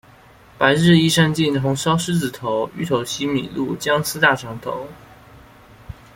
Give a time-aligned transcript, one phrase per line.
[0.57, 4.87] 白日依山盡，紅燒獅子頭，芋頭西米露，薑絲大腸頭